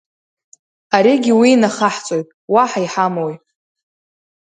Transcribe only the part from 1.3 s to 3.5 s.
уи инахаҳҵоит, уаҳа иҳамои?